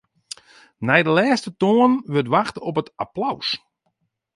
Nei 0.87 1.01
de 1.07 1.11
lêste 1.17 1.51
toanen 1.59 2.03
wurdt 2.11 2.31
wachte 2.33 2.59
op 2.69 2.75
it 2.81 2.89
applaus. 3.03 3.47